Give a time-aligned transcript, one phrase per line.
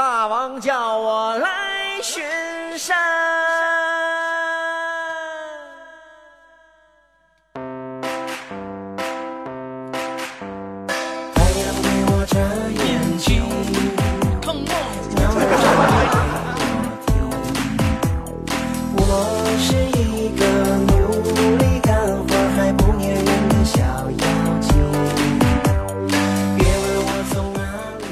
[0.00, 2.24] 大王叫我来巡
[2.78, 3.69] 山。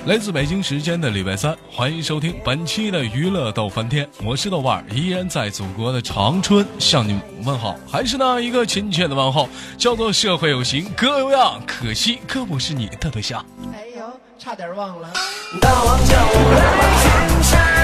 [0.08, 13.44] 来自北京时间的礼拜三，欢迎收听本期的娱乐逗翻天，我是豆瓣儿，依然在祖国的长春向你问好，还是那一个亲切的问候，叫做社会有形哥有样，可惜哥不是你的对象。
[13.74, 14.06] 哎呦，
[14.38, 15.12] 差点忘了。
[15.60, 17.77] 大王叫我来巡山。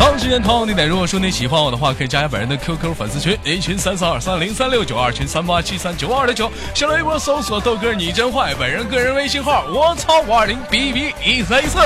[0.00, 11.78] 长时间同样地点，如果说你喜欢我的话，可以加一下本人的 QQ 粉丝群，A 群三三二三零三六九，二群三八七三九二六九，新浪微博搜索豆哥你真坏，本人个人微信号我操五二零 B B 一三一四。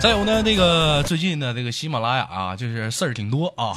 [0.00, 3.76] 再有呢，那个最近呢，这个喜马拉雅啊，就是事儿挺多啊，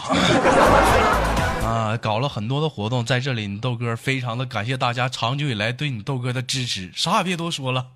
[1.62, 7.88] 啊，搞了很多的活动，在这里，你豆哥非常的感谢大家长久以来对你豆哥的支持，啥也别多说了，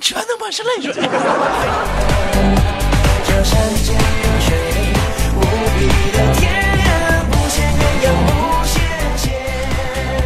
[0.00, 0.92] 全他妈是泪水。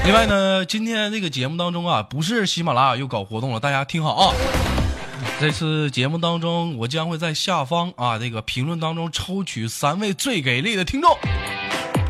[0.05, 4.35] 另外呢，今天这个节目当中啊，不是喜马拉雅又搞活动了，大家听好啊。
[5.39, 11.17] 这次节目当中，我将会在下方啊这个评论当中抽取三位最给力的听众，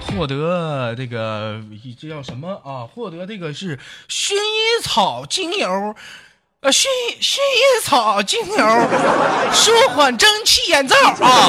[0.00, 1.61] 获得这个
[2.00, 2.86] 这叫什么啊？
[2.86, 5.94] 获得这个是薰衣草精油，
[6.62, 6.84] 呃，薰
[7.22, 8.66] 薰衣草精油
[9.50, 11.48] 舒缓蒸汽眼罩啊。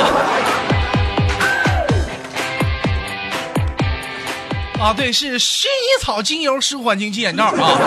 [4.80, 7.78] 啊，对，是薰衣草精油舒缓蒸汽眼罩啊。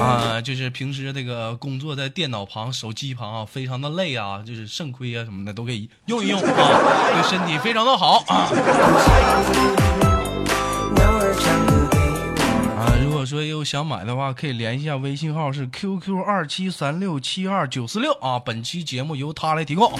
[0.00, 8.46] 啊，就是平时这个工作在电脑旁、手机旁啊，非常的累啊，就是肾亏啊什么的都可以用一用啊，对身体非常的好啊。
[13.22, 13.32] 我。
[13.32, 18.38] 说有想买的话，可以联系一下微信号是 QQ 二七三六七二九四六啊。
[18.38, 19.90] 本期节目由他来提供。
[19.90, 19.98] 我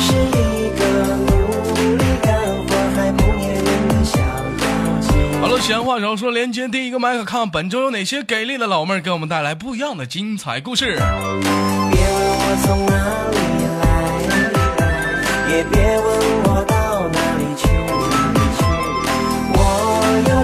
[0.00, 0.82] 是一个
[1.14, 2.34] 努力干
[2.66, 5.40] 活还不粘人的小妖精。
[5.40, 10.96] 好了，闲话少说，连接第一个麦克，看看本周有哪些给力的老妹儿给我们带来不一样的精彩故事。
[10.96, 11.04] 别问
[11.38, 12.96] 我从哪
[13.30, 13.36] 里
[13.78, 16.08] 来，也别问
[16.44, 16.49] 我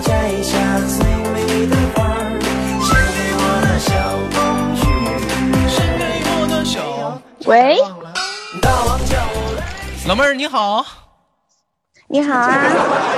[0.00, 2.40] 摘下最美的花儿，
[2.82, 3.88] 献给我的小
[4.34, 4.36] 公
[4.76, 4.80] 举。
[5.68, 6.74] 献给我的小
[7.46, 7.78] 喂。
[10.06, 10.84] 老妹儿你好，
[12.08, 12.62] 你好啊，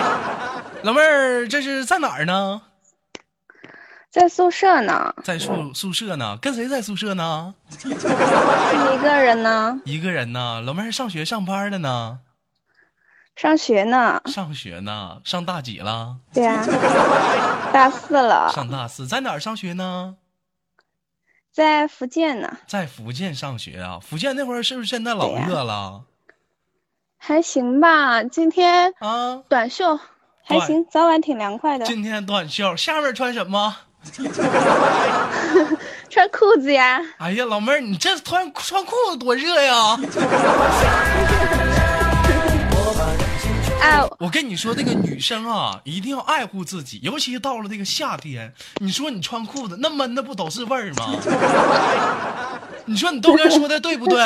[0.83, 2.62] 老妹儿这是在哪儿呢？
[4.11, 7.55] 在宿舍呢，在宿宿舍呢，跟谁在宿舍呢？
[7.84, 9.78] 一个人呢？
[9.84, 10.62] 一个人呢。
[10.62, 12.21] 老妹儿上学上班的呢？
[13.41, 14.21] 上学呢？
[14.26, 15.21] 上学呢？
[15.25, 16.16] 上大几了？
[16.34, 16.60] 对呀、
[17.72, 20.16] 大四了，上大四，在哪儿上学呢？
[21.53, 24.00] 在福建呢，在福建上学啊。
[24.03, 26.03] 福建那会儿是不是现在老热了
[27.16, 28.25] 还行吧。
[28.25, 29.41] 今天啊？
[29.49, 30.00] 短袖
[30.44, 31.87] 还行，早晚挺凉快的。
[31.87, 33.76] 今天短袖，下面穿什么？
[36.10, 39.97] 穿裤子呀，哎呀，老妹儿，你这穿穿裤子多热呀！
[43.81, 48.53] 哎，我跟你说，这个女生啊，一定要爱护自己，尤其到了这个夏天。
[48.77, 51.15] 你说你穿裤子，那闷的不都是味儿吗？
[52.87, 54.21] 你说你豆哥说的对不对？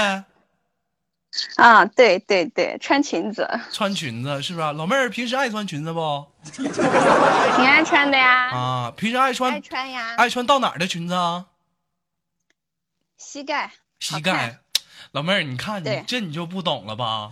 [1.57, 4.73] 啊，对对对，穿裙子穿裙子是不是？
[4.73, 6.27] 老妹儿平时爱穿裙子不？
[6.53, 6.67] 挺
[7.65, 11.47] 爱穿的呀，啊，平时爱穿爱穿呀，爱穿到哪儿的裙子啊？
[13.17, 14.59] 膝盖，膝盖。
[15.13, 17.31] 老妹儿，你看你这你就不懂了吧？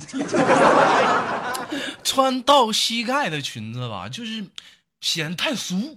[2.04, 4.44] 穿到膝盖的裙子吧，就是
[5.00, 5.96] 显得太俗。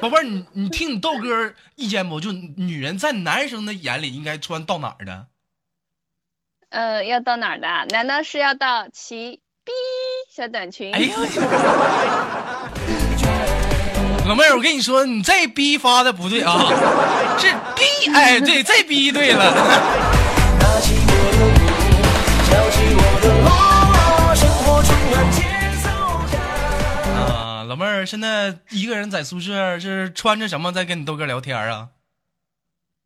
[0.00, 2.20] 宝贝儿，你你听你豆哥意见不？
[2.20, 5.26] 就女人在男生的眼里应该穿到哪儿的？
[6.70, 7.66] 呃，要到哪儿的？
[7.90, 9.72] 难道是要到齐逼
[10.32, 10.92] 小短裙？
[10.94, 11.14] 哎呦！
[14.28, 16.68] 老妹儿，我跟你说，你这逼发的不对啊，
[17.38, 19.44] 是逼，哎，对，这逼对了。
[19.44, 21.64] 拿起我的鼓，
[22.46, 25.42] 敲起我的锣，生活充满节
[25.82, 25.88] 奏
[26.30, 26.40] 感。
[27.16, 31.88] 啊，老妹儿，现在一个人在宿舍是穿着什么在跟你豆哥聊天啊？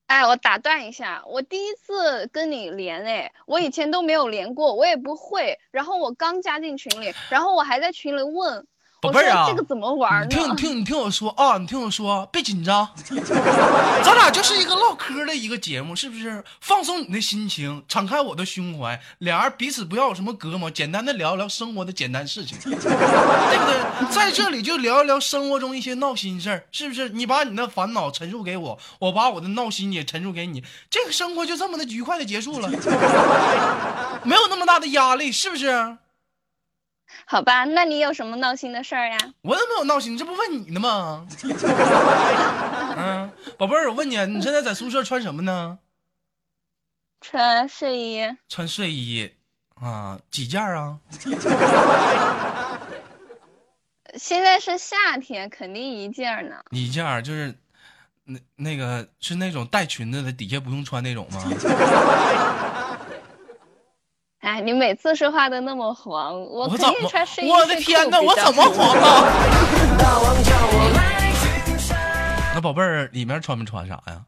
[0.09, 5.59] 哎，我打断一下，我第一次跟你连哎，我以前都没有连过，我也不会。
[5.71, 8.67] 然后我刚加进群里，然后我还在群里问，
[9.05, 10.27] 宝贝儿啊，这个怎么玩呢？
[10.31, 12.89] 你听你听你听我说啊，你听我说，别紧张，
[14.03, 16.43] 咱俩就是一个唠嗑的一个节目，是不是？
[16.63, 24.11] 放松你的心情，敞开我的胸怀，俩人彼此不要有什么隔膜，简单的聊一聊生活的简单事情， 对不对？
[24.11, 27.11] 在这里就聊一聊生活中一些闹心事儿，是不是？
[27.11, 32.71] 你把你的烦恼陈述给我，我把我的闹心也陈述给你，这个生活就这么的愉快的结束了，
[34.25, 35.99] 没有那么大的压力，是不是？
[37.27, 39.17] 好吧，那你有什么闹心的事儿呀？
[39.43, 40.17] 我怎么没有闹心？
[40.17, 41.27] 这不问你呢吗？
[42.97, 45.79] 嗯，宝贝儿，我问你，你现在在宿舍穿什么呢？
[47.21, 49.33] 穿睡衣，穿睡衣
[49.77, 50.21] 啊？
[50.31, 50.99] 几件啊？
[54.17, 56.57] 现在是夏天，肯定一件儿呢。
[56.71, 57.53] 一件儿就是
[58.25, 61.43] 那那个是那种带裙子的，底下不用穿那种吗？
[64.45, 67.45] 哎，你每次说话都那么黄，我肯我怎么定穿睡？
[67.45, 67.51] 衣。
[67.51, 69.25] 我的天哪，我怎么黄了？
[72.55, 74.21] 那宝贝儿里面穿没穿啥呀？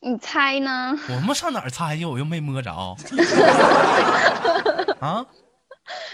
[0.00, 0.98] 你猜呢？
[1.10, 2.04] 我们上哪儿猜去？
[2.06, 2.72] 我又没摸着。
[4.98, 5.26] 啊，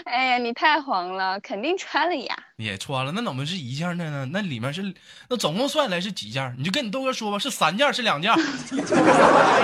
[0.03, 2.35] 哎呀，你太黄了，肯定穿了呀。
[2.57, 4.27] 也穿了，那怎么是一件的呢？
[4.31, 4.93] 那里面是
[5.29, 6.53] 那总共算下来是几件？
[6.57, 8.29] 你就跟你豆哥说吧，是三件是两件？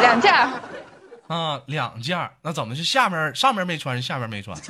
[0.01, 0.49] 两件儿，
[1.27, 4.57] 啊，两件儿，那怎么是下面上面没穿，下面没穿？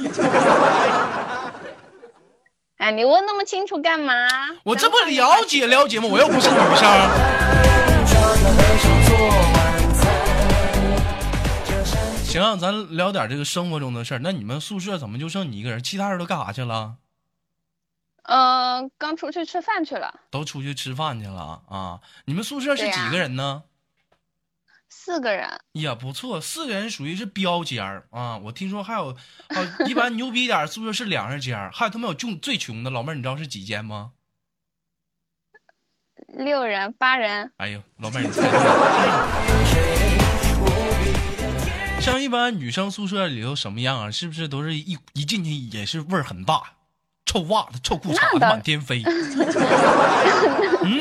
[2.77, 4.13] 哎，你问那么清楚干嘛？
[4.63, 6.07] 我这不了解了解吗？
[6.09, 6.87] 我又不是女生。
[12.23, 14.19] 行，咱聊点这个生活中的事儿。
[14.21, 15.81] 那你们宿舍怎么就剩你一个人？
[15.81, 16.97] 其他人都干啥去了？
[18.23, 21.99] 呃，刚出去吃饭去了，都出去吃饭去了啊？
[22.25, 23.63] 你们宿舍是几个人呢？
[25.07, 25.47] 四个人。
[25.71, 28.37] 也，不错，四个人属于是标间儿啊。
[28.39, 29.15] 我听说还有，
[29.47, 32.89] 啊，一般牛逼点儿宿舍是两人间儿，还有他们有穷最穷的。
[32.89, 34.11] 老妹儿，你知道是几间吗？
[36.27, 38.23] 六人、八人，哎呦，老妹儿。
[42.03, 44.11] 像一般女生宿舍里头什么样啊？
[44.11, 46.61] 是不是都是一一进去也是味儿很大，
[47.25, 49.01] 臭袜子、臭裤衩子满天飞？
[50.83, 50.99] 嗯，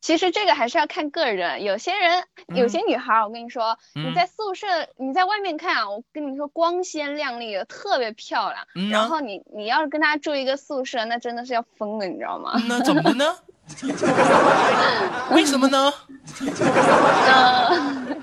[0.00, 1.62] 其实这个还是要看个人。
[1.62, 2.24] 有些人，
[2.56, 4.66] 有些女孩儿，我跟你说，嗯你在宿舍，
[4.96, 8.66] 你在外面看啊，我跟你说光鲜亮丽的，特别漂亮。
[8.90, 12.52] 然后你你要是跟她住一个宿舍，那真的是要疯了，你知道吗？
[12.56, 13.36] 嗯那怎么呢？
[15.30, 15.92] 为什么呢？
[17.28, 18.16] 呃，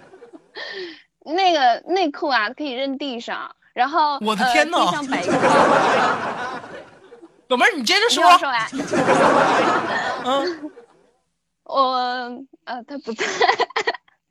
[1.24, 6.84] 那个内裤啊可以扔地上，然后我的天呐呃、地上摆一个报纸，
[7.48, 8.68] 老妹儿，你接着说说完。
[10.26, 10.72] 嗯，
[11.68, 11.94] 我
[12.64, 13.26] 呃，他不在，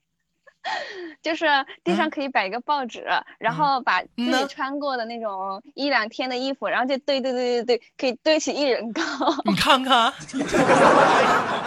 [1.23, 1.47] 就是
[1.85, 3.07] 地上可以摆一个报纸，
[3.39, 9.03] 然后把自己穿过的那种一两天的衣服，然后就堆堆堆堆堆，可以堆起一人高。
[9.45, 10.13] 你看看，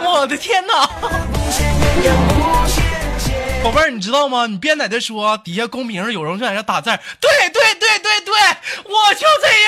[0.04, 0.88] 我的天哪！
[3.62, 4.46] 宝贝儿，你知道吗？
[4.46, 6.90] 你别在这说，底下公屏上有人在这打字，
[7.20, 8.34] 对对对对对，
[8.84, 9.62] 我就这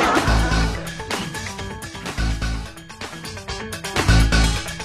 [0.00, 0.12] 样。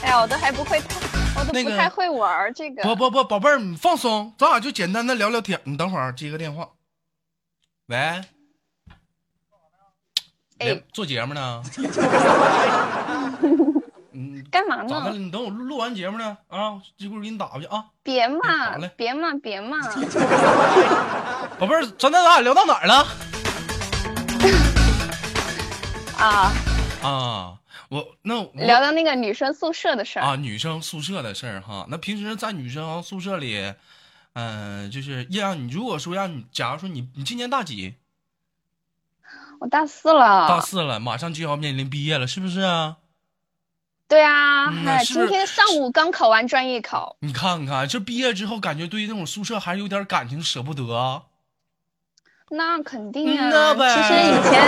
[0.08, 0.96] 哎呀，我都还不会太，
[1.38, 2.82] 我都不太会玩儿这个。
[2.82, 5.60] 不不不，宝贝儿，你放松，咱俩就简单的聊聊天。
[5.66, 6.70] 你等会儿接个电话。
[7.88, 8.24] 喂，哎
[10.60, 11.62] 哎，做节目呢？
[14.14, 15.12] 嗯， 干嘛咋的了？
[15.12, 15.18] 呢？
[15.18, 17.84] 你等我录录完节目呢啊，一会儿给你打过去啊。
[18.02, 19.78] 别哎好嘛嘞，别嘛，别嘛！
[21.60, 23.06] 宝贝儿，咱咱俩聊到哪儿了？
[26.18, 26.52] 啊，
[27.04, 27.57] 啊，
[27.90, 30.26] 我那我聊到那个女生宿舍的事儿。
[30.26, 31.86] 啊，女生宿舍的事儿哈。
[31.90, 33.74] 那平时在女生宿舍里，
[34.34, 37.96] 嗯、就是让你如果说让你，假如说你你今年大几？
[39.60, 40.48] 我大四了。
[40.48, 42.98] 大四了，马上就要面临毕业了，是不是啊？
[44.08, 44.72] 对啊，
[45.04, 47.18] 今天上午刚考完专业考。
[47.20, 51.24] 你看看，这毕业之后，感觉对于那种宿舍还是有点感情，舍不得啊。
[52.50, 54.62] 那肯定啊，嗯那其实以前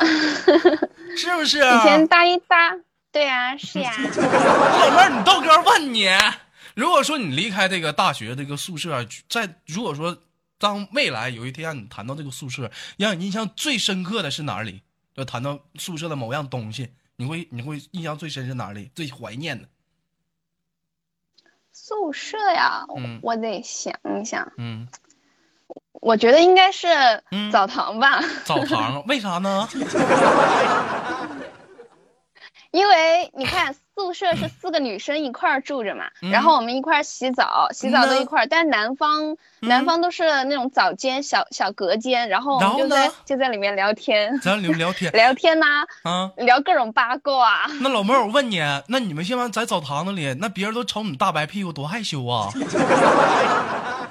[1.16, 1.58] 是不是？
[1.58, 2.76] 以前大一大，
[3.12, 6.08] 对啊，是呀， 老妹儿，你豆哥问你，
[6.74, 10.16] 如果说你离开这个大学这个宿舍，在如果说
[10.58, 14.82] 当未来有一天让你谈到这个宿舍，让你印象最深刻的是哪里？
[15.14, 18.90] 就谈到宿舍的某样东西，你会你会印象最深是哪里？
[18.94, 19.68] 最怀念的？
[21.72, 24.88] 宿舍呀，嗯我得想一想，嗯，
[26.00, 26.86] 我觉得应该是
[27.30, 29.68] 嗯澡堂吧，澡堂，为啥呢？
[32.72, 46.30] 因为为你看宿舍是四个女生一块儿住着嘛，嗯然后我们一块儿洗澡，洗澡都嗯一块儿，但南方南方都是那种澡间小小隔间，然后就在呢就在里面聊天，咱你们聊天 聊天呐、啊。
[46.36, 47.48] 聊各种八卦。
[47.62, 52.50] 啊那老妹儿，我问你，那你们现在在澡堂子里，那别人都瞅你大白屁股，多害羞啊！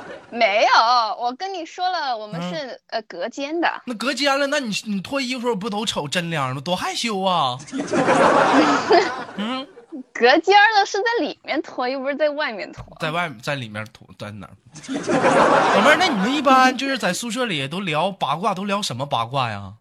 [1.13, 3.81] 我跟你说了，我们嗯是、呃隔间的。
[3.85, 6.61] 那隔间了，那你你脱衣服不都瞅真凉吗？
[6.63, 7.57] 多害羞啊！
[9.37, 9.67] 嗯，
[10.13, 12.85] 隔间的是在里面脱，又不是在外面脱。
[12.99, 14.55] 在外面，在里面脱，在哪儿？
[15.75, 19.73] 老妹儿，那你们一般 就是在宿舍里都聊八卦，都聊什么八卦呀？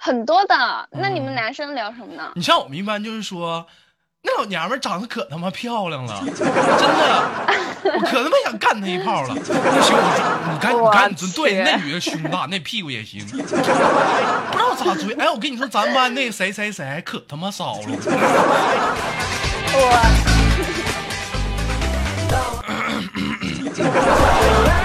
[0.00, 0.88] 很多的。
[0.92, 2.32] 那你嗯们男生聊什么呢？
[2.36, 3.66] 你像我们一般就是说，
[4.28, 6.52] 那老娘们长得可他妈漂亮了，真的，
[7.84, 9.34] 我可他妈想干她一炮了。
[9.34, 13.42] 那行，我你赶你我赶紧对，那女的胸大，那屁股也行，不知
[14.58, 15.14] 道咋追。
[15.14, 17.86] 哎，我跟你说，咱班那谁谁谁可他妈骚了。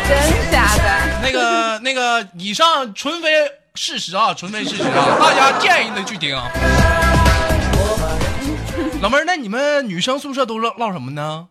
[0.08, 0.84] 真假的？
[1.22, 3.30] 那个那个，以上纯非
[3.76, 6.50] 事实啊，纯非事实啊，大家建议的去听啊。
[9.04, 11.50] 老妹儿，那你们女生宿舍都唠唠什么呢？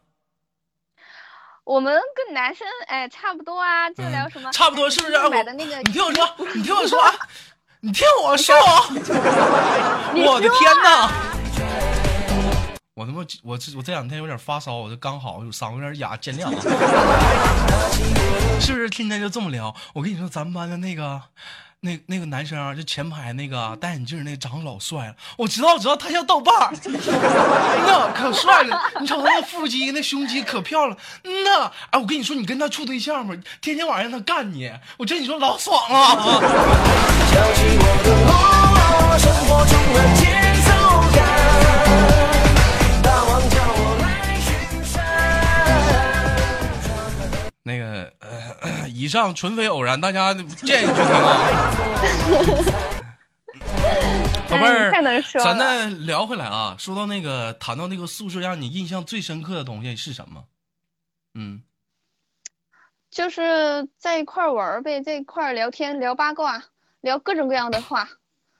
[1.65, 4.51] 我们跟男生哎差不多啊，就聊什么？
[4.53, 5.15] 差不多是不是？
[5.15, 7.13] 哎我买的那个，你听我说，你听我说，啊，
[7.81, 11.11] 你听我说，我的天哪！
[12.97, 16.53] 我他妈，我这我这两天有点发烧，我这刚好嗓子有点哑，见谅啊。
[18.63, 19.77] 是不是天天就这么聊？
[19.93, 21.21] 我跟你说，咱们班的那个。
[21.85, 25.17] 那那个男生啊，就前排那个戴眼镜那个，长得老帅了。
[25.37, 28.81] 我知道，知道，他叫豆瓣儿， 那可帅了。
[29.01, 30.97] 你瞅他那腹肌、那胸肌可漂亮。
[31.25, 36.41] 嗯呐，哎，我跟你说，你跟他处对象吧，天天晚上让他干你，我这你说老爽了。
[47.65, 48.52] 那个呃，
[48.95, 51.39] 以上纯非偶然，大家建议去听啊。
[54.49, 54.93] 宝贝儿
[55.41, 60.45] 咱再聊回来啊，说到那个，谈到那个宿舍，让你印象最深刻的东西是什么？
[61.35, 61.63] 嗯，
[63.11, 66.63] 就是在一块儿玩儿呗，在一块儿聊天，聊八卦，
[67.01, 68.07] 聊各种各样的话，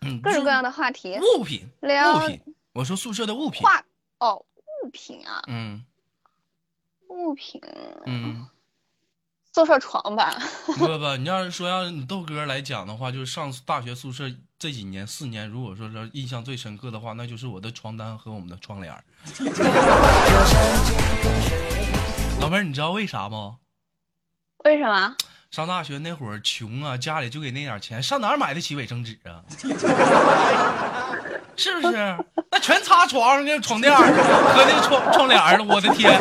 [0.01, 1.19] 嗯各种各样的话题。
[1.37, 2.41] 物品，聊物品，
[2.73, 3.61] 我说宿舍的物品。
[3.61, 3.85] 话
[4.19, 4.43] 哦，
[4.83, 5.85] 物品啊，嗯
[7.09, 7.61] 物品，
[8.07, 8.47] 嗯，
[9.55, 10.35] 宿舍床吧。
[10.65, 14.25] 不不不，你要是说要是你豆哥来讲的话，就是上大学宿舍
[14.59, 18.93] 这几年四年，如果说是印象最深刻的话，那就是我的床单和我们的窗帘。
[22.41, 23.57] 老妹儿，你知道为啥吗？
[24.65, 25.15] 为什么？
[25.51, 29.45] 上大学那会儿穷啊，家里就给那点钱，上哪儿买得起卫生纸啊？
[31.55, 32.17] 是不是？
[32.51, 36.19] 那全擦床上那床垫儿和那个窗窗帘了，我的天！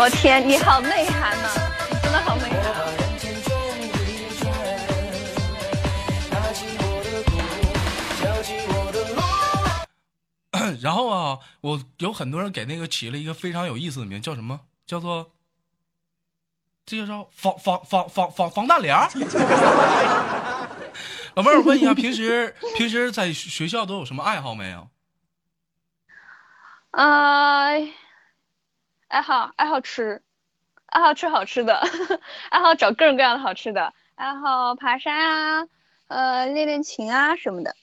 [0.00, 1.48] 我天，你好内涵呐、
[1.90, 2.58] 你真的好内涵。
[10.80, 14.60] 然后啊，我有很多人给那个起了一个非常有意思的名，叫什么？
[14.86, 15.32] 叫做
[16.86, 19.06] 这叫叫防防防防防防弹帘儿。
[21.36, 24.88] 老妹儿，我问一下，平时平时在学校都有什么爱好没有？
[26.92, 27.78] 呃，
[29.10, 30.22] 爱好爱好吃，
[30.86, 31.82] 爱好吃好吃的，
[32.50, 35.66] 爱好找各种各样的好吃的，爱好爬山啊，
[36.06, 37.74] 呃，练练琴啊什么的。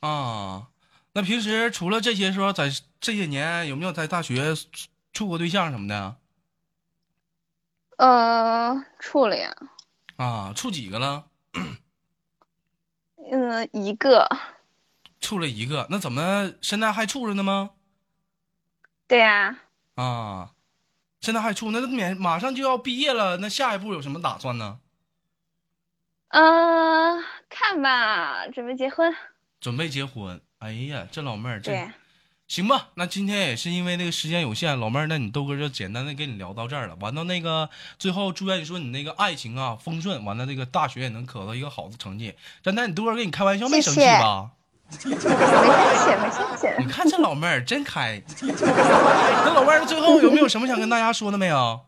[0.00, 0.68] 啊，
[1.12, 6.16] 那平时除了这些说，在这些年有没有在大学处处过对象什么的？
[7.98, 9.54] 呃，处了呀，
[10.16, 11.26] 啊，处几个了？
[13.30, 14.26] 嗯，一个，
[15.20, 17.72] 处了一个，那怎么现在还处着呢吗？
[19.06, 19.58] 对呀、啊，
[21.20, 24.78] 现在还处，那免马上就要毕业了，那下一步有什么打算呢？
[26.28, 29.14] 嗯、看吧，准备结婚。
[29.60, 30.40] 准备结婚。
[30.58, 31.90] 哎呀，这老妹儿，这，
[32.46, 32.88] 行吧？
[32.94, 36.94] 那今天也是因为那个时间有限，老妹儿，那你豆哥就简单的跟你聊到这儿了。
[36.96, 42.34] 完了，那个最后祝愿你说你那个爱情啊丰顺，完了那个大学也能考到一个好的成绩。
[42.62, 44.50] 真的，你豆哥跟你开玩笑，没生气谢谢吧？
[45.04, 46.68] 没生气，没生气。
[46.78, 48.22] 你看这老妹儿真开。
[48.40, 51.80] 那老妹儿最后有没有什么想跟大家说的没有？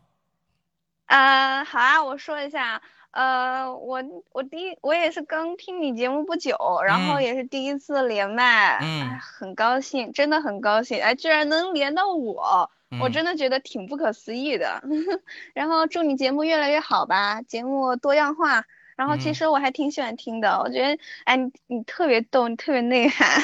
[1.06, 4.02] 呃，好啊，我说一下，呃，我
[4.32, 14.82] 我第一我也是刚听你节目不久，然后嗯也是第一次连麦，嗯哎，很高兴，真的很高兴，哎，居然能连到我，我真的觉得挺不可思议的。
[15.54, 18.64] 然后祝你节目越来越好吧，节目多样化。
[18.98, 23.40] 然后其实我还挺喜欢听的，我觉得哎你你特别逗，你特别内涵，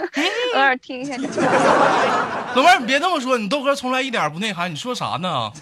[0.56, 1.14] 偶尔听一下。
[2.56, 5.52] 老妹儿，你别这么说，你豆哥从来一点不内涵，你说啥呢？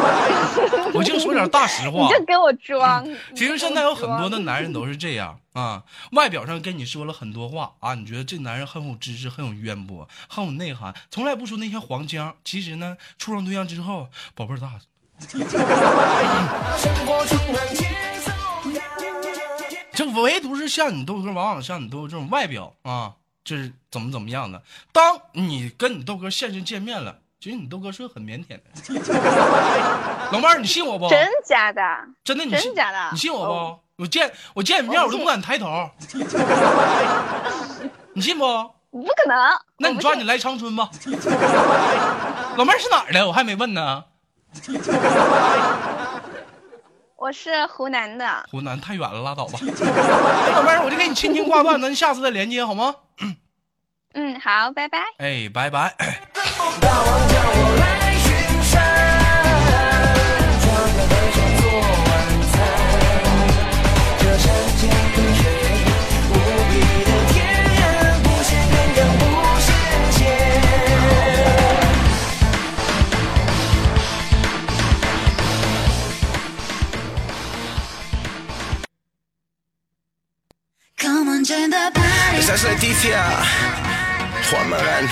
[0.92, 2.02] 我就说点大实话。
[2.02, 3.02] 你就给我装。
[3.34, 12.34] 其实现在有很多的男人都是这样啊，外表上跟你说了很多话啊，你觉得这男人很有知识，很有渊博，很有内涵，从来不说那些黄腔。
[12.44, 14.72] 其实呢，处上对象之后，宝贝儿大。
[19.96, 24.62] 就唯独是像你豆哥，往往像你豆哥这种外表啊，就是怎么怎么样的。
[24.92, 28.64] 当你跟你豆哥现身见面了，其实你豆哥是很腼腆的。
[30.32, 31.08] 老妹儿，你信我不？
[31.08, 31.80] 真假的？
[32.22, 33.08] 真的，你真假的？
[33.12, 33.78] 你信我不？
[34.02, 35.88] 我见我见你面我都不敢抬头。
[38.12, 38.44] 你信不？
[38.90, 39.58] 不可能。
[39.78, 40.90] 那你抓紧来长春吧。
[42.58, 43.26] 老妹儿是哪儿的？
[43.26, 44.04] 我还没问呢。
[47.16, 49.58] 我是湖南的，湖南太远了，拉倒吧。
[49.62, 52.94] 老妹儿，我就给你轻轻挂断，咱下次再连接好吗？
[54.12, 54.98] 嗯，好，拜拜。
[55.18, 55.94] 哎，拜拜。
[82.38, 83.24] Esa es Leticia
[84.50, 85.08] Juan Magán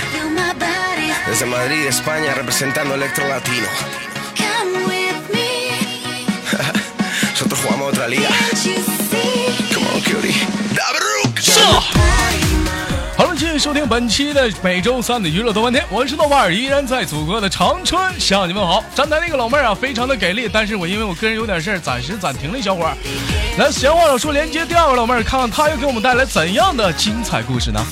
[1.26, 3.66] desde Madrid, España, representando Electro Latino.
[7.30, 8.28] Nosotros jugamos otra liga.
[9.72, 10.34] Come on, cutie.
[13.44, 18.82] 继续收听本期的每周三的娱乐多半天，我是豆瓣儿，依然在祖国的长春向你们好。
[18.94, 22.96] 站台那个老妹儿啊，非常的给力，但是我因为我个人有点事儿，暂时暂停了一小会儿。
[23.58, 27.84] 来，闲话少说，连接第二个老妹儿，看看她又给我们带来怎样的精彩故事呢？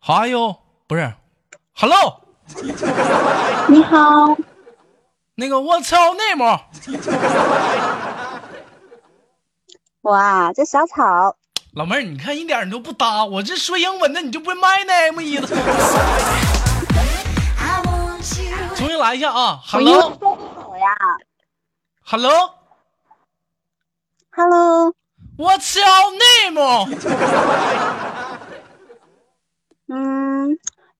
[0.00, 0.56] 还有
[0.88, 1.12] 不是
[1.74, 2.19] ，Hello，
[3.68, 4.36] 你好，
[5.34, 6.58] 那个我操内蒙，
[10.02, 11.36] 哇，这小草，
[11.74, 15.54] 老妹儿，你看一点你都不搭，我这说英文的你就不会 my name 意思。
[18.74, 20.96] 重新来一下啊，Hello，好呀
[22.04, 22.52] ，Hello，Hello，
[25.36, 25.80] 我操
[26.18, 26.90] 内蒙。
[29.92, 30.29] 嗯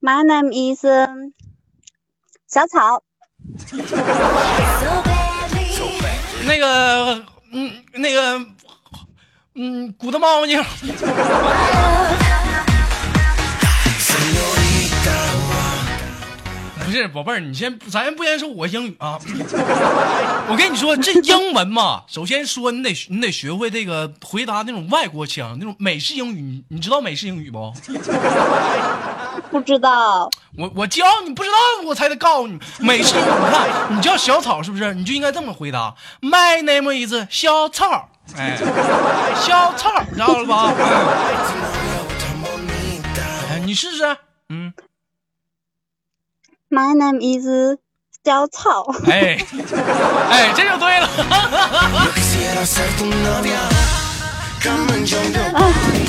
[0.00, 0.84] ，My name is
[2.48, 3.02] 小草。
[6.46, 8.46] 那个，嗯，那个，
[9.54, 10.64] 嗯，Good morning。
[16.84, 19.16] 不是，宝贝儿，你先，咱先不先说我英语啊。
[20.48, 26.64] 我跟你说，这英文嘛， 首先说你得你得学会这个回答那种外国腔，那种美式英语。
[26.68, 27.72] 你知道美式英语不？
[29.50, 30.30] 不知道。
[30.56, 32.58] 我我教你，不知道我才得告诉你。
[32.78, 34.92] 每次，你看，你叫小草是不是？
[34.94, 38.08] 你就应该这么回答：My name is 小草。
[38.36, 38.56] 哎，
[39.34, 40.72] 小草，知道了吧？
[43.50, 44.16] 哎，你试试。
[44.50, 44.72] 嗯。
[46.68, 47.46] My name is
[48.24, 48.86] 小草。
[49.08, 49.36] 哎，
[50.30, 51.08] 哎，这就对了。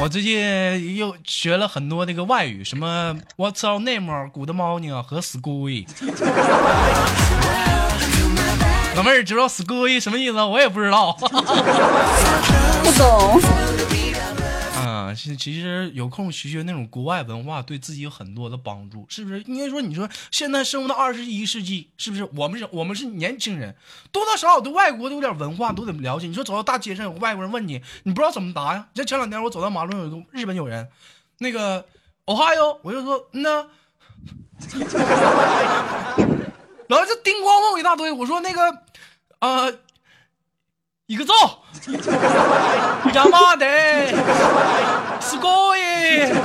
[0.00, 4.30] 我最近又学了很多那个外语，什么 What's your name?
[4.30, 5.86] Good morning 和 School。
[8.94, 10.40] 老妹儿知道 School 什么意思？
[10.40, 11.12] 我也不知道。
[11.14, 13.40] 不懂。
[15.14, 19.40] 其其实有空学学那种国外文化，对自己有很多的帮助，是不是？
[19.42, 22.28] 应该说，你说现在生活到二十一世纪，是不是？
[22.34, 23.74] 我们是，我们是年轻人，
[24.10, 26.26] 多多少少对外国都有点文化，都得了解。
[26.26, 28.88] 你说走到大街上，有个外国人问你，你不知道怎么答呀？
[28.94, 30.88] 像前两天我走到马路上，有个日本友人，
[31.38, 31.84] 那个
[32.24, 33.66] 哦哈哟，我就说嗯呢，
[36.88, 38.82] 然后就叮咣问我一大堆，我说那个
[39.40, 39.70] 啊。
[41.08, 41.32] 一个灶，
[43.14, 43.66] 亚麻的，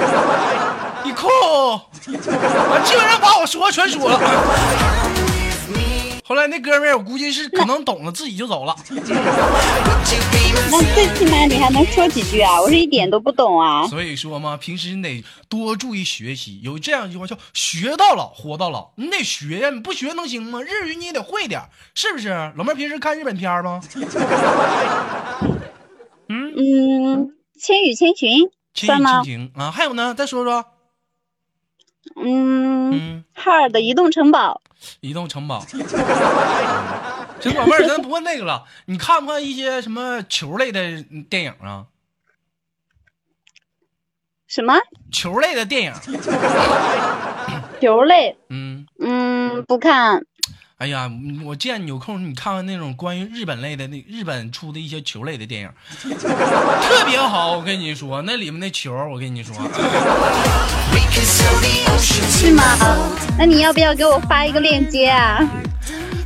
[1.04, 1.28] い，一酷，
[2.02, 4.20] 基本上把我说全说了。
[6.26, 8.74] 后来那哥们儿，我估计是可能懂了，自己就走了。
[10.72, 12.62] 那最起码啊，你还能说几句啊？
[12.62, 13.86] 我是一点都不懂啊。
[13.88, 16.62] 所以说嘛，平时你得多注意学习。
[16.64, 20.62] 有这样一句话叫“学到老，活到老”，你得学呀，你不学能行吗？
[20.62, 21.62] 日语你也得会点，
[21.94, 22.30] 是不是？
[22.56, 23.82] 老妹儿平时看日本片吗？
[26.30, 27.28] 嗯嗯，
[27.60, 28.30] 《千与千寻》
[28.74, 29.24] 千与吗？
[29.56, 30.66] 啊，还有呢，再说说。
[32.16, 34.62] 嗯嗯，哈尔的移动城堡。
[35.00, 35.60] 移动城堡。
[35.62, 35.80] 行，
[37.54, 38.66] 宝贝儿，咱不问那个了。
[38.86, 41.86] 你看不看一些什么球类的电影啊？
[44.48, 44.76] 什么？
[45.12, 45.94] 球类的电影。
[47.82, 48.38] 球类。
[48.50, 50.26] 嗯嗯，不看。
[50.78, 51.10] 哎呀，
[51.46, 55.70] 我见你有空，你看看那种关于日本类的那日本出的一些球类的电影，
[56.20, 57.54] 特别好。
[57.58, 59.56] 我跟你说，那里面那球，我跟你说，
[61.98, 62.64] 是吗？
[63.38, 65.40] 那你要不要给我发一个链接啊？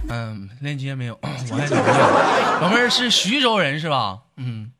[0.09, 2.61] 嗯，链接没有， 我还找不到。
[2.61, 4.19] 老妹儿是徐州人是吧？
[4.37, 4.71] 嗯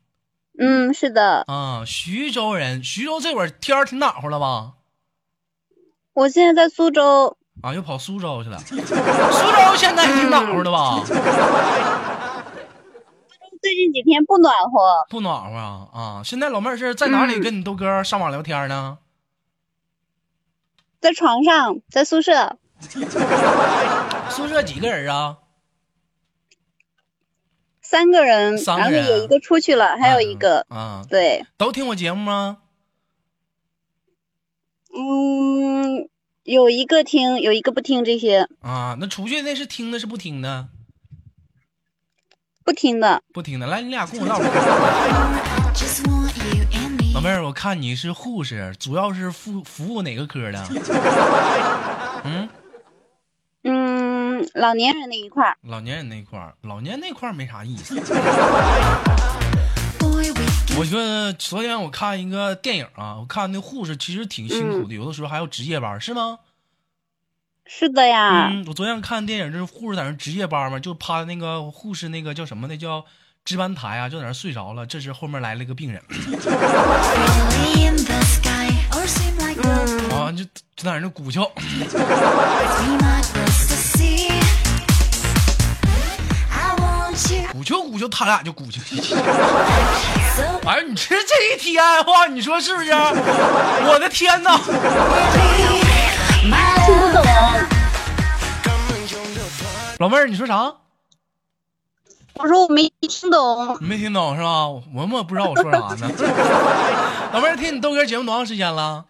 [0.58, 1.44] 嗯，是的。
[1.46, 4.72] 啊，徐州人，徐州这会儿天儿挺暖和了吧？
[6.14, 7.36] 我现在在苏州。
[7.62, 8.58] 啊，又跑苏州去了。
[8.58, 8.82] 苏州
[9.76, 11.02] 现在挺暖和的吧？
[13.60, 15.06] 最近几天不暖和。
[15.10, 16.22] 不暖和啊啊！
[16.24, 18.98] 现在老妹儿是在哪里跟你豆哥上网聊天呢？
[21.00, 22.56] 在床上，在宿舍。
[24.30, 25.38] 宿舍几个人啊？
[27.82, 29.02] 三个人，三个人。
[29.02, 30.64] 然后有一个出去了，还有一个。
[30.68, 31.02] 啊。
[31.10, 31.44] 对。
[31.56, 32.58] 都听我节目吗？
[34.94, 36.08] 嗯。
[36.48, 38.96] 有一个听，有一个不听这些啊。
[38.98, 40.68] 那出去那是听的，是不听的？
[42.64, 43.66] 不听的，不听的。
[43.66, 44.44] 来，你俩跟我唠会。
[47.12, 50.68] 老妹儿，我看你是护士，主要是服服务哪个科的？
[52.24, 52.48] 嗯
[53.64, 55.54] 嗯，老年人那一块儿。
[55.68, 57.94] 老年人那块儿，老年那块儿没啥意思。
[60.76, 66.38] 我觉得昨天我看一个电影啊，我看那护士其实挺辛苦的，嗯、有的时候还要值夜班，是吗？
[67.66, 68.48] 是的呀。
[68.50, 72.66] 嗯，我昨天看电影，就是护士在那值夜班嘛，就趴那个护士那个叫什么？
[72.68, 73.04] 那叫
[73.44, 74.86] 值班台啊，就在那睡着了。
[74.86, 76.00] 这时后面来了一个病人，
[80.12, 80.44] 啊，就
[80.76, 81.50] 就在那鼓跷。
[87.58, 88.80] 鼓秋鼓秋，他俩就鼓秋。
[90.64, 92.92] 哎呀，你吃这一天话，你说是不是？
[92.92, 94.56] 我的天哪！
[96.86, 97.24] 听不懂。
[99.98, 100.72] 老妹儿，你说啥？
[102.34, 103.76] 我说我没听懂。
[103.80, 104.68] 你没听懂是吧？
[104.68, 106.08] 我么不知道我说啥呢。
[107.34, 109.06] 老妹儿，听你豆哥节目多长时间了？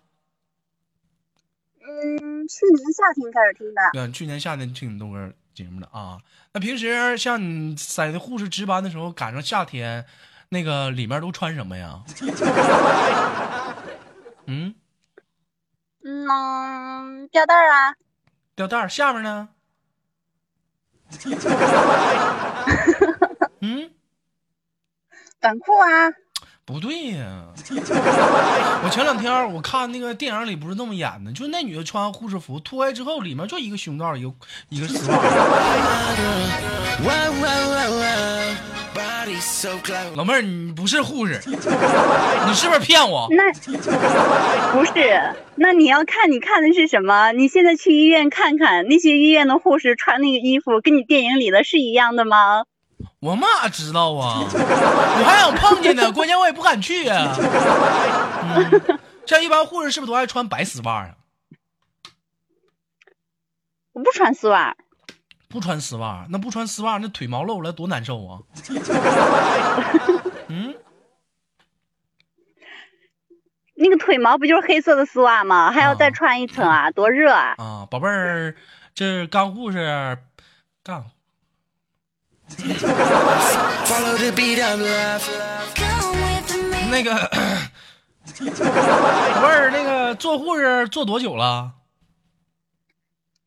[1.82, 3.82] 嗯，去年夏天开始听的。
[3.92, 6.18] 对，去年夏天听你豆哥节目的啊。
[6.52, 10.06] 那平时像你在护士值班的时候，赶上夏天，
[10.50, 12.00] 那个里面都穿什么呀？
[14.46, 14.72] 嗯
[16.04, 17.94] 嗯，吊带啊。
[18.54, 19.48] 吊带下面呢？
[23.60, 23.90] 嗯，
[25.40, 25.88] 短裤啊。
[26.68, 27.44] 不对呀！
[28.84, 34.30] 我前两天我看那个电影里不是那么演的，就那女的穿护士服脱下之后，里面就一个胸罩，一个
[34.68, 35.18] 一个丝袜。
[40.14, 43.28] 老妹儿，你不是护士， 你是不是骗我？
[43.30, 43.50] 那
[44.72, 47.32] 不是，那你要看你看的是什么？
[47.32, 52.64] 你现在去医院看看，那些医院的护士穿那个衣服，跟你电影里的是一样的吗？
[53.20, 58.98] 我哪知道啊， 我还想碰见呢，关键我也不敢去呀、嗯。
[59.26, 61.16] 像一般护士是不是都爱穿白丝袜啊？
[63.92, 64.76] 我不穿丝袜。
[65.48, 68.38] 不穿丝袜，那不穿丝袜，那腿毛露了多难受啊！
[70.48, 70.74] 嗯，
[73.74, 75.72] 那个腿毛不就是黑色的丝袜吗？
[75.72, 77.54] 还要再穿一层啊，啊多热啊！
[77.56, 78.54] 啊，宝贝儿，
[78.94, 80.18] 这干护士
[80.84, 81.06] 干。
[86.90, 87.14] 那个
[89.34, 91.74] 宝贝儿，那个做护士做多久了？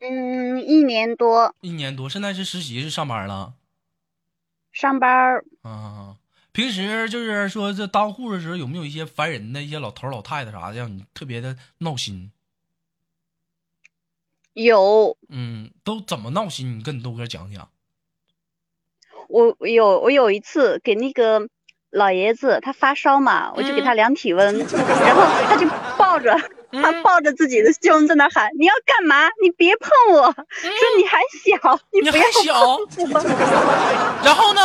[0.00, 1.54] 嗯，一年多。
[1.60, 3.54] 一年多，现在是实习是上班了？
[4.72, 5.42] 上班。
[5.62, 6.16] 啊，
[6.52, 12.30] 平时就是说这当护士的时候有没有一些烦人的一些老头老太太啥的，让你特别的闹心？
[14.54, 15.16] 有。
[15.28, 16.78] 嗯，都怎么闹心？
[16.78, 17.68] 你跟你豆哥讲讲。
[19.32, 21.48] 我有我有一次给那个
[21.90, 24.66] 老爷子他发烧嘛，我就给他量体温，嗯、
[25.06, 25.66] 然后他就
[25.96, 26.38] 抱着
[26.72, 29.28] 他抱着自己的胸在那喊：“你要干嘛？
[29.42, 32.78] 你别碰我！”嗯、说你还小，你不要小。
[34.22, 34.60] 然后呢？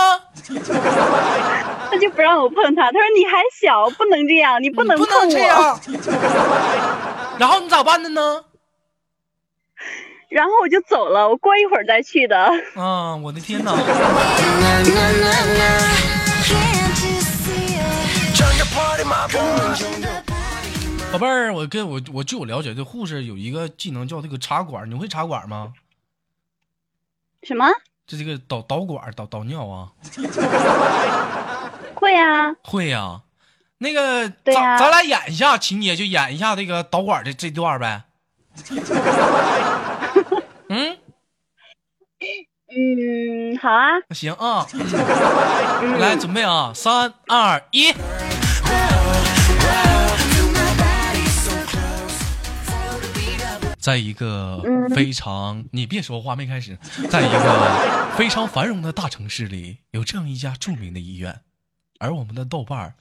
[1.90, 5.80] 他就不让让我碰他，他说你还小，不能这样，你不能碰我。
[7.40, 8.44] 然后你咋办的呢？
[10.38, 12.38] 然后我就走了，我过一会儿再去的。
[12.80, 13.72] 啊，我的天哪！
[21.12, 25.74] 宝贝儿，我跟我我据我了解，这护士有一个技能叫这个插管，你会插管吗？
[27.42, 27.66] 什么？
[28.06, 29.90] 这这个导导管导导尿啊？
[31.96, 33.22] 会啊，会呀、
[33.80, 38.04] 那个对呀咱咱俩演一下情节，就演一下这个导管的这段呗。
[40.70, 40.98] 嗯，
[42.68, 43.92] 嗯，好啊。
[44.10, 44.68] 那行啊，
[46.00, 47.94] 来准备啊，三二一。
[53.80, 54.62] 在一个
[54.94, 56.78] 非常，你别说话，没开始。
[57.10, 61.40] 在一个非常繁荣的大城市里，有这样一家著名的医院，
[62.00, 62.96] 而我们的豆瓣儿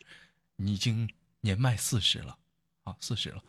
[0.59, 1.09] 已经
[1.40, 2.37] 年迈四十了，
[2.85, 3.42] 啊，四十了。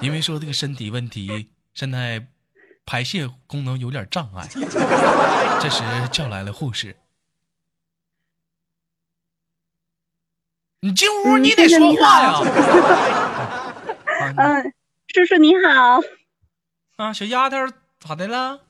[0.00, 2.26] 因为说这个身体问题，现在
[2.86, 4.48] 排泄功能有点障碍，
[5.60, 5.82] 这时
[6.12, 6.96] 叫来了护士。
[10.80, 12.30] 你进屋，嗯你得说话呀！
[14.06, 14.74] 啊嗯，
[15.08, 16.00] 叔叔你好。
[16.96, 17.56] 啊，小丫头
[17.98, 18.60] 咋的了？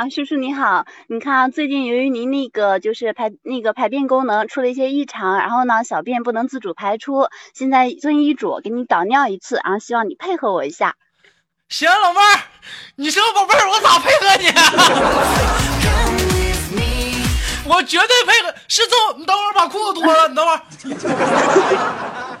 [0.00, 10.94] 啊，叔叔你好，你看啊，最近由于您那个就是排那个排便功能出了一些异常，然后呢小便不能自主排出，现在遵医嘱给你导尿一次，然后希望你配合我一下。
[11.68, 12.40] 行，老妹儿，
[12.96, 14.48] 你说宝贝儿，我咋配合你？
[17.68, 18.54] 我绝对配合。
[18.68, 20.62] 是这，你等会儿把裤子脱了，你等会儿。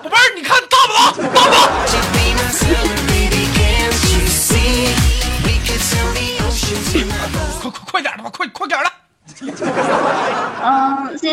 [0.02, 0.29] 宝贝儿，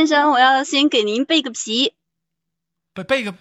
[0.08, 1.94] 先生，我要先给您备个皮，
[2.94, 3.34] 背背个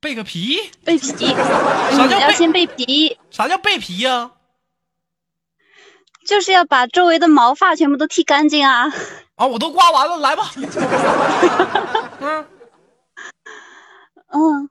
[0.00, 4.30] 备个皮，备皮，嗯，啥叫备要先备皮，啥叫备皮呀、
[6.24, 8.90] 就是要把周围的毛发全部都剃干净啊。
[9.34, 9.46] 啊？
[9.46, 10.50] 我都刮完了，来吧。
[12.20, 12.48] 嗯，
[14.28, 14.70] 嗯，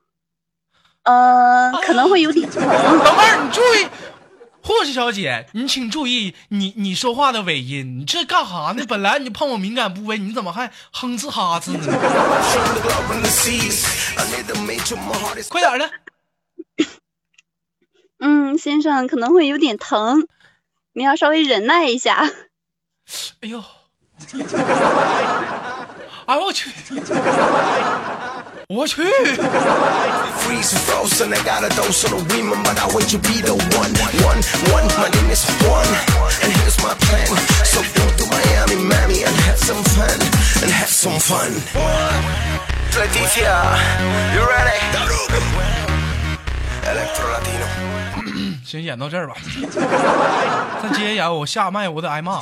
[1.04, 2.66] 呃，可能会有点疼。
[2.66, 3.86] 老妹儿，你注意，
[4.66, 8.84] 护士小姐，你请注意你你说话的尾音，你这干哈呢？
[8.88, 11.78] 本来你碰我敏感部位，你怎么还哼哧哈哧呢？
[15.48, 15.88] 快点的，
[18.18, 20.26] 嗯，先生可能会有点疼，
[20.94, 22.28] 你要稍微忍耐一下。
[23.42, 23.62] 哎呦，
[26.26, 26.72] 哎我去，
[28.68, 29.00] 我去，
[31.05, 33.53] Freeze and frozen, I got a dose of the women, but I wait to be the
[33.77, 33.91] one.
[34.25, 35.85] One, one, my name is Juan,
[36.43, 37.27] and here's my plan.
[37.65, 40.19] So go to Miami, Miami, and have some fun,
[40.63, 41.51] and have some fun.
[42.93, 43.77] Leticia,
[44.33, 44.79] you ready?
[46.83, 47.67] Electro Latino.
[48.65, 49.35] 先演到这儿吧，
[50.81, 52.41] 再接着演我下麦我得挨骂。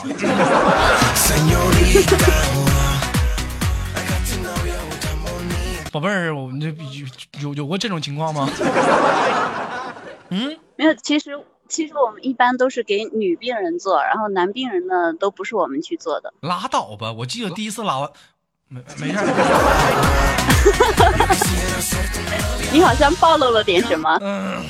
[5.95, 7.07] 宝贝儿，我们这有
[7.41, 8.51] 有有过这种情况吗？
[10.31, 16.35] 嗯，没有，其实其实我们一般都是给女病人做，然后男病人呢都不是我们去做的。
[16.41, 17.13] 拉倒吧！
[17.13, 18.11] 我记得第一次拉完，
[18.67, 19.25] 没没事儿。
[22.75, 24.65] 你好像暴露了点什么，嗯。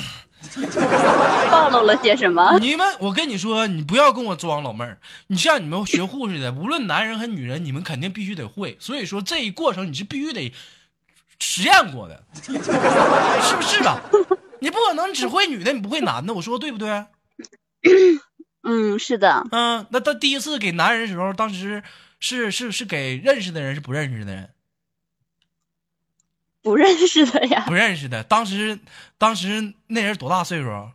[1.49, 2.59] 暴露了些什么？
[2.59, 4.99] 你们，我跟你说，你不要跟我装老妹儿。
[5.25, 8.77] 你像你们学护士的，无论男人和女人，你们肯定必须得会。
[8.79, 10.53] 所以说这一过程你是必须得
[11.39, 13.99] 实验过的，是不是啊？
[14.59, 17.05] 你不可能只会女的，你不会男的，我说对不对？
[18.63, 21.83] 嗯，是的，嗯，那他第一次给男人的时候，当时
[22.19, 24.49] 是是是给认识的人，是不认识的人？
[26.63, 27.63] 不认识的呀。
[27.67, 28.23] 不认识的。
[28.23, 28.79] 当时
[29.19, 30.89] 当时那人多大岁数？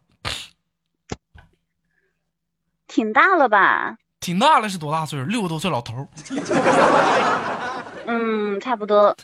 [2.88, 3.96] 挺大了吧？
[4.18, 5.26] 挺大了，是多大岁数？
[5.26, 6.08] 六十多岁老头。
[8.06, 9.16] 嗯，差不多。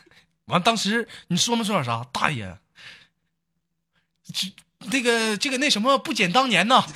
[0.47, 2.05] 完，当时你说没说点啥？
[2.13, 2.57] 大爷，
[4.33, 4.53] 这
[4.91, 6.85] 这个这个那什么不减当年呐！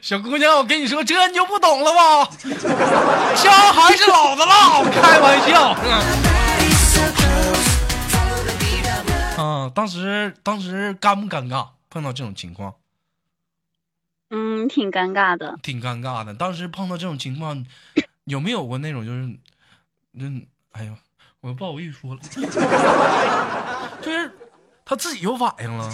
[0.00, 2.30] 小姑娘，我跟你说，这你就不懂了吧？
[3.36, 5.76] 枪还是老的辣，开玩笑。
[9.36, 11.68] 啊，当时当时尴不尴尬？
[11.90, 12.74] 碰到这种情况，
[14.30, 15.56] 嗯，挺尴尬的。
[15.62, 16.34] 挺尴尬的。
[16.34, 17.64] 当时碰到这种情况，
[18.24, 19.36] 有没有过那种就是，
[20.12, 20.26] 那，
[20.72, 20.92] 哎呦，
[21.40, 22.20] 我不好意思说了，
[24.02, 24.30] 就是
[24.84, 25.84] 他自己有反应了，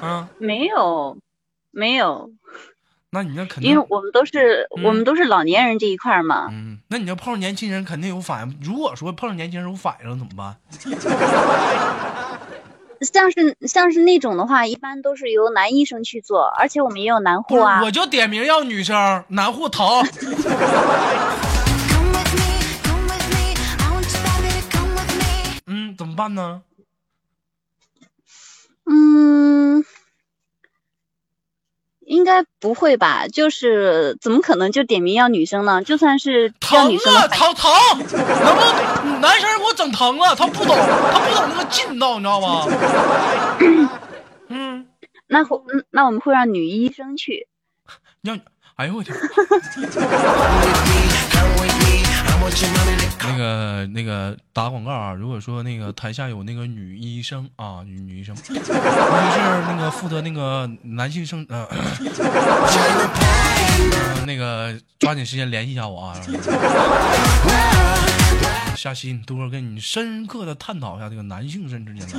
[0.00, 1.18] 啊，没有，
[1.70, 2.30] 没有，
[3.10, 6.48] 那你那肯定因为我们都是、嗯我们都是老年人这一块嘛。
[6.50, 8.58] 嗯，那你要碰上年轻人，肯定有反应。
[8.62, 10.56] 如果说碰上年轻人有反应了，怎么办？
[13.00, 17.82] 像是像是那种的话，一般都是由男医生去做，而且我们也有男，护啊。
[17.82, 19.86] 我就点名要女生，男护疼。
[25.66, 26.62] 嗯，怎么办呢？
[28.84, 29.84] 嗯，
[32.10, 33.28] 应该不会吧？
[33.28, 35.80] 就是怎么可能就点名要女生呢？
[35.84, 37.70] 就算是要疼啊，疼疼！
[37.98, 40.34] 能不能男生给我整疼了？
[40.34, 42.66] 他不懂，他不懂那个劲道，你知道吗？
[44.50, 44.88] 嗯，
[45.28, 47.46] 那会嗯那我们会让女医生去。
[48.22, 48.40] 让，
[48.74, 49.16] 哎呦我天！
[53.22, 61.66] 那个那个打广告啊，如果说那个台下有那个女医生啊，女 女医生，尤其是那个负责那个男性生 呃，
[64.26, 66.16] 那个抓紧时间联系一下我啊。
[68.76, 72.14] 夏新多哥跟你深刻的探讨一下这个男性生之间的。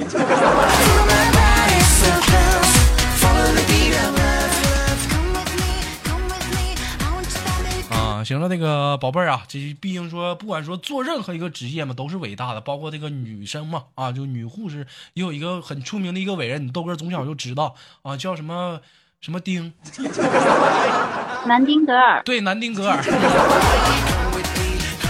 [8.21, 18.79] 啊，行了，那个宝贝儿啊，这毕竟说，不管说做任何一个职业嘛，都是伟大的，包括这个女生嘛，啊，就女护士也有一个很出名的一个伟人，你豆哥从小就知道啊，叫什么
[19.21, 19.73] 什么丁，
[21.47, 23.01] 南丁格尔，对，南丁格尔。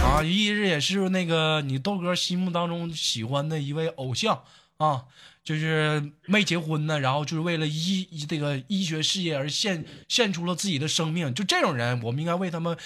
[0.01, 4.41] 啊，一直也是那个你豆哥心目当中喜欢的一位偶像
[4.77, 5.03] 啊，
[5.43, 12.77] 就是没结婚呢，然后就是为了医这个医学事业而献献出了自己的生命，就这种人，我们应该为他们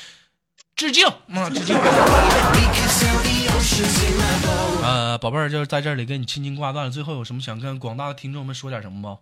[0.75, 1.75] 致敬啊，致敬。
[4.81, 9.19] 呃，宝贝儿，就是在这里跟你轻轻挂断了，最后有什么想跟广大的听众们说点什么不？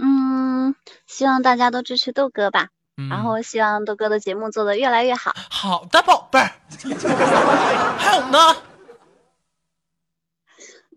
[0.00, 0.74] 嗯，
[1.06, 2.68] 希望大家都支持豆哥吧。
[2.96, 5.34] 嗯，然后希望豆哥的节目做得越来越好。
[5.48, 6.52] 好的，宝贝儿，
[7.98, 8.71] 还有呢？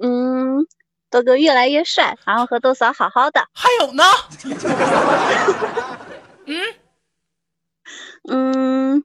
[0.01, 0.65] 嗯，
[1.09, 3.47] 豆哥越来越帅，然后和豆嫂好好的。
[3.53, 4.03] 还有呢？
[6.47, 6.61] 嗯
[8.29, 9.03] 嗯，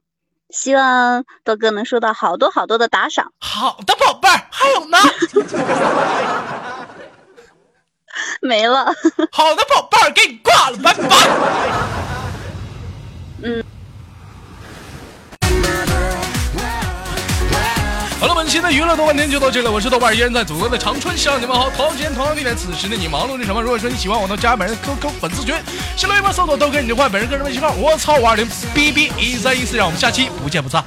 [0.49, 3.31] 希望豆哥能收到好多好多的打赏。
[3.39, 4.97] 好的，宝贝儿，还有呢？
[8.41, 8.93] 没了。
[9.31, 12.10] 好的，宝贝儿，给你挂了，拜拜。
[18.21, 21.71] 好了，本期的娱乐多半天就到这里了，我是豆瓣，依然在祖国的长春向你们好。
[21.71, 23.59] 同样时间同样地点，此时的你忙碌着什么？
[23.59, 25.55] 如果说你喜欢我，都加本人 QQ 粉丝群，
[25.97, 30.85] 新浪微博搜索豆哥你就换本人个人微信号，我操五二零 B B 一三一四，让我们下期不见不散。